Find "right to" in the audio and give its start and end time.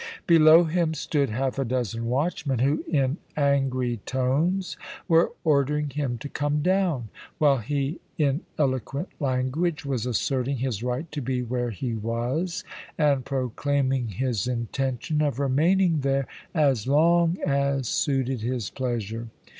10.81-11.21